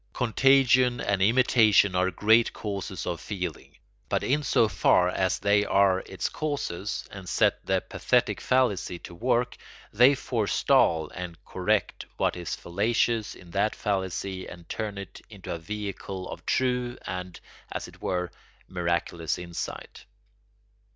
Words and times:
Contagion 0.13 0.99
and 0.99 1.21
imitation 1.21 1.93
are 1.93 2.09
great 2.09 2.53
causes 2.53 3.05
of 3.05 3.21
feeling, 3.21 3.77
but 4.09 4.23
in 4.23 4.41
so 4.41 4.67
far 4.67 5.09
as 5.09 5.37
they 5.37 5.63
are 5.63 5.99
its 6.07 6.27
causes 6.27 7.07
and 7.11 7.29
set 7.29 7.63
the 7.67 7.81
pathetic 7.81 8.41
fallacy 8.41 8.97
to 8.97 9.13
work 9.13 9.55
they 9.93 10.15
forestall 10.15 11.11
and 11.13 11.37
correct 11.45 12.07
what 12.17 12.35
is 12.35 12.55
fallacious 12.55 13.35
in 13.35 13.51
that 13.51 13.75
fallacy 13.75 14.47
and 14.47 14.67
turn 14.69 14.97
it 14.97 15.21
into 15.29 15.53
a 15.53 15.59
vehicle 15.59 16.27
of 16.31 16.47
true 16.47 16.97
and, 17.05 17.39
as 17.71 17.87
it 17.87 18.01
were, 18.01 18.31
miraculous 18.67 19.37
insight. 19.37 20.05